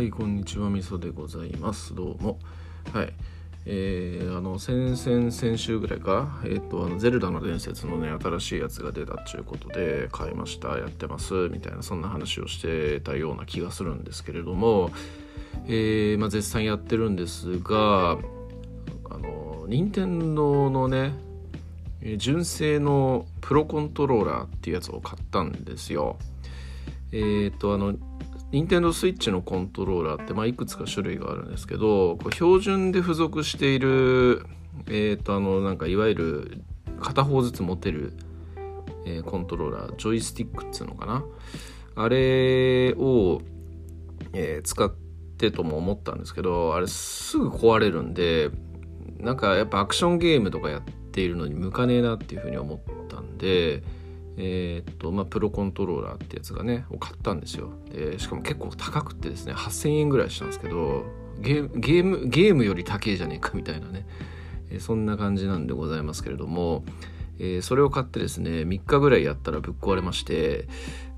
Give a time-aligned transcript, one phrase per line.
[0.00, 1.94] はいこんにちはみそでございます。
[1.94, 2.38] どうも。
[2.94, 3.12] はい。
[3.66, 10.68] えー、あの先々先週ぐらいか、えっ、ー、とあのゼルダの伝説のね新しいやつが出たっていうことで買いました。
[10.78, 11.50] やってます。
[11.50, 14.90] みたいなそんな話をしてたような気がするんですけれども、
[15.66, 18.12] えーまあ、絶賛やってるんですが
[19.10, 21.12] あの任天堂のね
[22.16, 26.16] 純正のプロコントローラーっていうやつを買ったんですよ。
[27.12, 27.94] えっ、ー、とあの
[28.52, 34.44] 任天堂スイッチのコントローラーって、まあ、いくつか種類があるんですけどこ標準で付属している、
[34.86, 36.62] えーと、あのなんかいわゆる
[37.00, 38.12] 片方ずつ持てる、
[39.06, 41.24] えー、コントローラージョイスティックっつうのかな。
[41.96, 43.40] あれを、
[44.32, 44.92] えー、使っ
[45.38, 48.50] てとも思ったんですけどあれすぐ壊れるんで
[49.18, 53.82] なんかやっぱアクションゲームとかやっているのに向かねえなっていうふうに思ったんで
[54.42, 57.72] えー、っとまあ、プロコントローラーってやつがねを買ったんですよ。
[57.92, 61.04] でしかも結構高くてですね8000円ぐらいしたんですけど
[61.40, 64.06] ゲームゲームより高えじゃねえかみたいなね、
[64.70, 66.84] えー、そんな感じなんでございますけれども、
[67.38, 70.68] えー、それを買ってですね3日ぐらいやったらぶっ壊れまして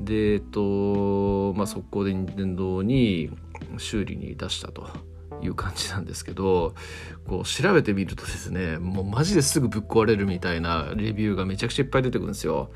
[0.00, 3.30] でえっとまあ速攻で任天堂に
[3.78, 5.13] 修理に出したと。
[5.46, 6.74] いう感じなんですけど
[7.26, 12.70] こう調べてみるとですねもうマジですぐぶっ壊れるみたいなレビューがめちゃくちゃいっぱい出てくるんですよ。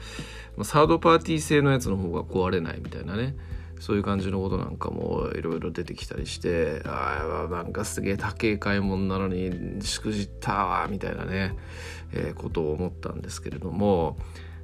[0.62, 3.36] サードパーティー製のやつの方が壊れないみたいなね
[3.80, 11.54] そういう感じのことなんかもいろいろ出てきたりしてああなんかすげえ高い買い物なのにしくじったわみたいなね、
[12.12, 14.16] えー、ことを思ったんですけれども、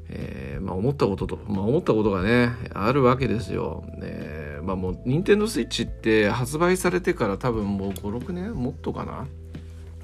[0.08, 3.84] えーまあ、思ったことと、まあ、思ったことがねあるわけですよ。
[3.98, 9.26] ねまあもう任天堂スイッチって発売されてから多分もう56年もっとかな？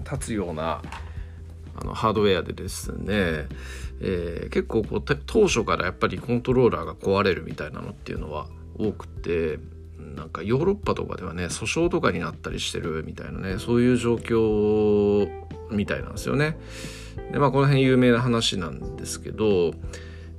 [0.05, 0.83] 経つような
[1.77, 3.47] あのハードウェアでですね、
[4.01, 8.47] えー、結構こう当初からやっぱりコントローラーが壊れるみたいなのっていうのは
[8.79, 9.59] 多くて
[10.17, 15.31] なんかヨーロッパとかではね訴訟とかになったりしてるみたいなねそういう状況
[15.71, 16.59] みたいなんですよね。
[17.33, 19.73] でまあこの辺有名な話なんですけど、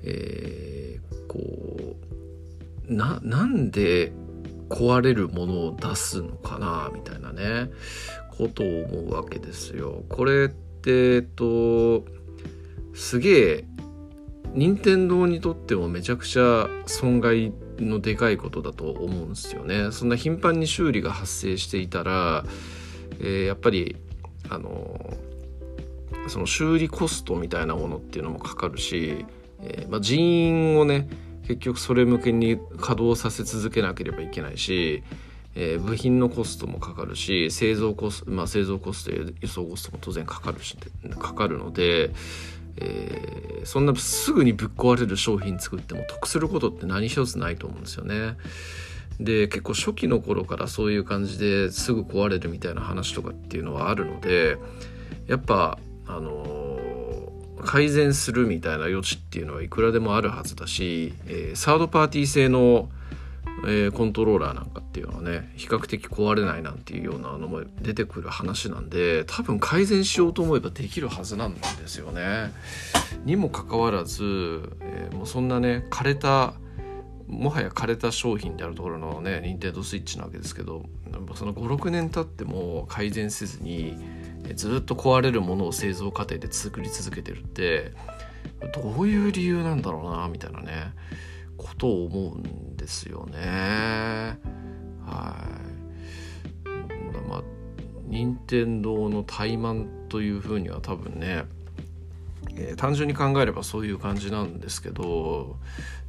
[0.03, 1.90] えー、こう
[2.91, 4.11] ななんで
[4.69, 7.69] 壊れるものを出すのかなみたいなね
[8.29, 10.03] ことを思うわけですよ。
[10.09, 12.05] これってえっと
[12.93, 13.65] すげえ
[14.53, 19.91] 任天堂にとってもめちゃくちゃ損害のでかいことだと思うんですよね。
[19.91, 22.43] そんな頻繁に修理が発生していたら、
[23.19, 23.95] えー、やっぱり
[24.49, 25.17] あの
[26.27, 29.25] その修理コストみたいなものっていうのもかかるし、
[29.61, 31.07] えーまあ、人員をね
[31.47, 35.03] 結局それ向けに稼働させ続けなければいけないし、
[35.55, 40.77] えー、部品のコストもかかるし製造コスト、まあ、製造コストや輸送コストも当然かかるし
[41.19, 42.11] かかるので、
[42.77, 48.37] えー、そんなすぐにぶっ壊れる商品作っても得することって何一つないと思うんですよね。
[49.19, 54.57] で結構初期の頃からそういう感じですぐ壊れるみたいな話とかっていうのはあるので
[55.27, 55.77] やっぱ
[56.07, 56.70] あの
[57.65, 62.89] 改善するみたいな余地っていうのはいくらでもあるはずだし、えー、サードパーティー製の、
[63.65, 72.51] えー、コントローラーなんかっていうのはね比較的壊れないなんていうようなのも出てくる話なんで多分改善しようと思えばできるはずなんですよね。
[73.25, 74.23] にもかかわらず、
[74.81, 76.53] えー、もうそんなね枯れた
[77.27, 80.85] もはや枯れた商品であるところのね任天堂スイッチなわけですけど
[81.35, 83.95] その56年経っても改善せずに
[84.55, 87.93] ずっと壊れるものを製造過程で作り続けてるって
[88.73, 90.93] どういう理由なんだろうなみたいなね
[91.57, 93.37] ことを思うんですよね。
[95.05, 95.71] はい。
[97.29, 97.43] まあ
[98.05, 101.43] 任天堂の怠慢というふうには多分ね、
[102.55, 105.57] えー、単純に考えればそういう感じなんですけど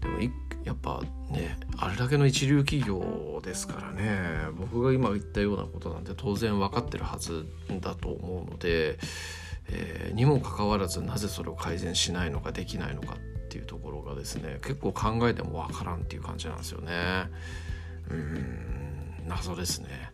[0.00, 0.32] でも一
[0.64, 7.46] やっぱねあれだけの一流企業ですからね僕が今言ったようなことなんて当然分かってるはず
[7.80, 8.98] だと思うので、
[9.68, 17.28] えー、にもかかわらずなぜそれを改善しないのかできないのかっていうところがですね結構考えても分からんっていう感じなんですよね。
[18.10, 20.12] うん謎ですね。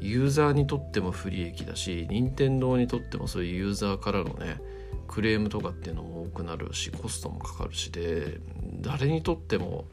[0.00, 4.60] ユーザーにとっても不利益だし任天堂にとってもそういうユーザーからのね
[5.06, 8.40] クレームとかっていうのも多くなるしコストもかかるしで
[8.80, 9.86] 誰にとっても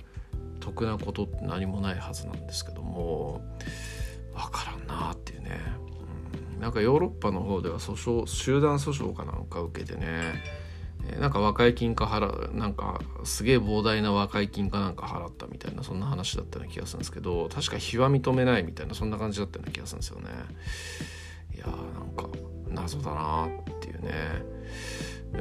[0.60, 3.42] 得なことって何もないはずなんですけども
[4.34, 5.60] 分からんなっていうね、
[6.56, 10.42] うん、なんかヨーロッパの方では訴訟集団訴訟かなんか受けてね
[11.20, 20.30] なんか和解金か払なんかすげえ膨大な和解金かなんか払ったみたいなそんな話だったような気がするんですけど確か非は認めないみたいなそんな感じだったような気がするんですよね。
[21.56, 22.30] いやーなんか
[22.70, 24.12] 謎だなっていうね、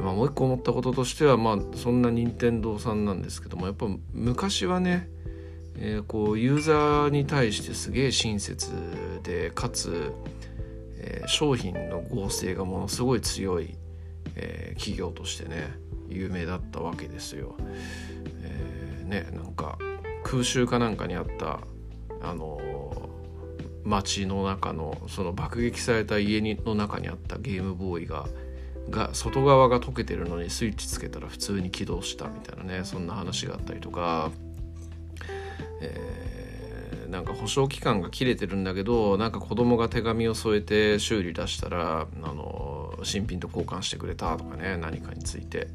[0.00, 5.08] まあ、もう一個思ったこととしてはまあそんな任天堂さんなんですけどもやっぱ昔はね
[5.76, 8.70] えー、こうユーザーに対してすげえ親切
[9.22, 10.12] でかつ、
[10.98, 13.76] えー、商品の合成がものすごい強い、
[14.36, 15.72] えー、企業としてね
[16.08, 17.56] 有名だったわけですよ。
[18.42, 19.78] えー、ねなんか
[20.24, 21.60] 空襲かなんかにあった
[22.20, 22.60] あの
[23.84, 28.28] 街の中のその爆撃された家にの中にあったゲームボーイが
[28.90, 34.30] が外側が溶けてるのにスイッチつけたら普通に起動したみたいなねそんな話があったりとか、
[35.80, 45.68] えー、なんか保証期間が切れてるんだけどなんか子供が手紙を添えて修理出したらあの新品と交換してくれたとかね何かについて。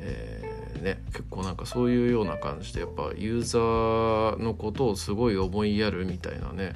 [0.00, 0.48] えー
[0.78, 6.74] ね、結構なんかそういうような感じでやっぱユーザーのことをすごい思いやるみたいなね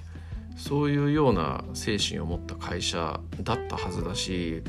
[0.57, 4.63] そういうような精神を持った会社だったはずだし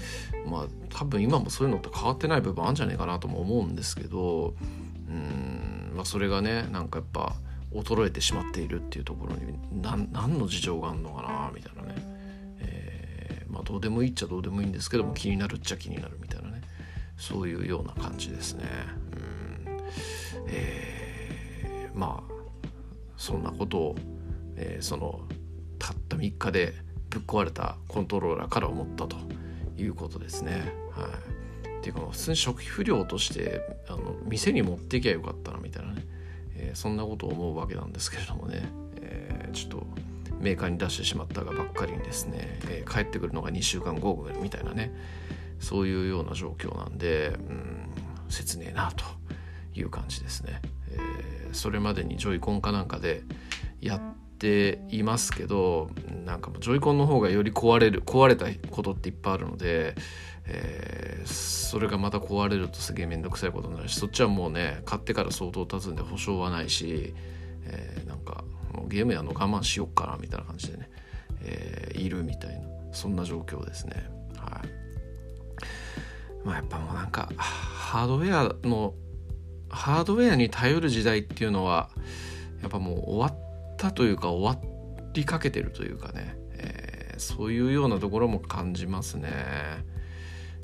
[0.45, 4.55] まあ多分今もそういうのって変わってない部分あるんじゃないかなとも思うんですけど
[5.07, 7.35] うん、まあ、それがねなんかやっぱ
[7.71, 9.57] 衰えてしまっているっていうところに
[10.11, 11.95] 何の事情があるのかなみたいなね、
[12.59, 16.61] えー、まあどうでもいいっちゃどうでもいいんですけども気になるっちゃ気になるみたいなね。
[17.17, 18.65] そういうような感じですね。
[19.13, 19.77] うん。
[20.47, 22.33] えー、まあ
[23.17, 23.95] そんなことを、
[24.55, 25.21] えー、その
[25.83, 26.73] たった3日で
[27.09, 29.17] ぶっ壊れたコントローラーから思ったと
[29.77, 30.73] いうことですね。
[30.91, 31.09] は
[31.65, 36.05] い、っていうか普通に初期不良としてあの店に持っていきゃよかったなみたいなね、
[36.55, 38.63] えー、そんなことを思うわけなんですけれどもね、
[39.01, 39.87] えー、ちょっと
[40.39, 44.93] メーカーに出してしまったがばっかりにですね、えー、帰ってくるのが2週間後みたいなね。
[45.59, 47.89] そういうような状況なんで、うん、
[48.27, 49.05] 切ねえなと
[49.79, 50.61] いう感じですね。
[50.89, 53.23] えー、それまでにジョイコンかなんかで
[54.43, 55.89] っていますけど
[56.25, 59.95] なんかもうジョイコンの方がより壊れる壊れたことっていっぱいあるので、
[60.45, 67.13] えー、それがまた壊れるとすげえ面倒くさいことになるしそっちはもうね買ってから相当経つんで保証はないし、
[67.63, 68.43] えー、なんか
[68.73, 70.89] もうゲームやの我慢しよっかなみたいな感じでね、
[71.43, 74.09] えー、いるみたいなそんな状況ですね。
[74.37, 74.69] はい
[76.43, 78.93] まあ、やっぱもうなんかハードウェアの
[79.69, 81.89] ハードウェアに頼る時代っていうのは
[82.61, 83.42] やっぱもう終わっ
[83.83, 84.61] たというか終わ
[85.11, 89.29] りかけてるというかね、えー、そういうようなところも感じますね。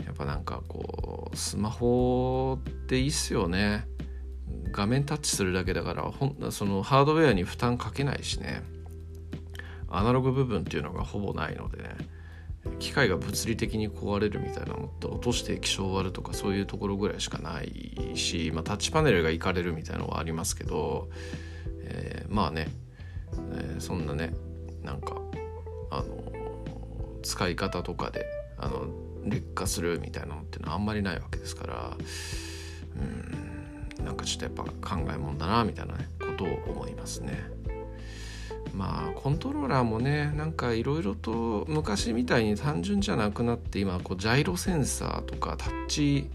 [0.06, 3.86] やっぱなんかこうスマホっていいっすよね。
[4.72, 8.64] 画面タッチするだけだからほんそのハードウェアに負担かけないしね
[9.90, 11.90] アナログ部分っていうのがほぼないのでね
[12.80, 21.10] 機械が物理的に壊れるみたいなのって落として液晶割るとかそういうところぐらいしかないし、まあ、タッチパネルがいかれるみたいなのはありますけど、
[21.84, 22.70] えー、まあね
[23.54, 24.34] えー、そんなね
[24.84, 25.16] なんか
[25.92, 28.26] あの使い方とかで
[28.58, 28.88] あの
[29.26, 31.98] 劣化するみたいなのってのはあんまりないわけですから
[34.00, 37.38] うんなんかちょっとやっぱ考えもんだなみたいな、ね、ことを思いますね。
[38.74, 46.30] まあコントローラーもねなんかいろいろと昔みたいに単純じゃなくなって今こうジャイロセンサーとかタッチ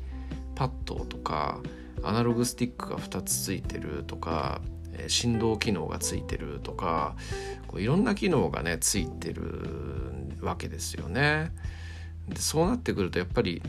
[0.54, 1.60] パッドとか
[2.02, 4.60] アナログスティックが2つついてるとか
[5.08, 7.16] 振動機能がついてるとか
[7.66, 9.42] こういろんな機能がねついてる
[10.40, 11.52] わけですよね。
[12.28, 13.62] でそうなってくるとやっぱり、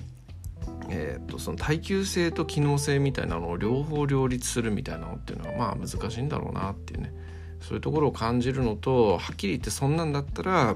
[0.89, 7.14] えーと、その耐久性と機能性みたいなのを両方両立するみたいなのっていうのはまあ難しいんだろうなっていうね
[7.61, 10.76] そういうところを感じるのとはっきり言ってそんなんだったら、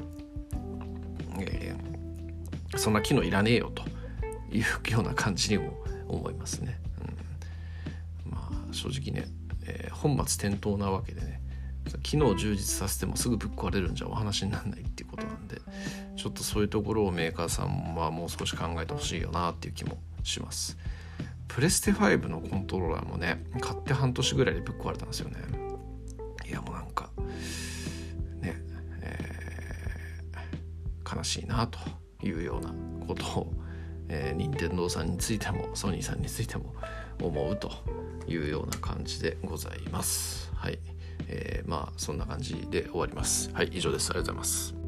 [1.39, 3.83] えー、そんな機能いらねえよと
[4.51, 6.79] いうような感じにも思いますね。
[8.25, 9.27] うん、まあ正直ね、
[10.01, 11.41] 本末転倒なわけでね。
[12.03, 15.59] 機能を充実させてもすぐぶっ壊れるんじゃお話にならないっていうことなんで
[16.15, 20.77] ちょっとそういうところをメーカーさんはもう少し考えてほしいよなっていう気もします。
[21.47, 25.37] プレステ5のコントローラーもね買って半年ぐらいでぶっ壊れたんですよね。
[26.47, 27.09] いやもうなんか
[28.39, 28.61] ね
[29.01, 31.79] えー、悲しいなと
[32.23, 32.73] いうような
[33.07, 33.53] ことを、
[34.09, 36.75] えー、任天堂さんについてもソニーさんについても
[37.21, 37.71] 思うと
[38.29, 40.51] いうような感じでございます。
[40.55, 40.79] はい。
[41.27, 43.51] えー、まあそんな感じで終わります。
[43.53, 44.09] はい、以上です。
[44.11, 44.78] ありがとうございます。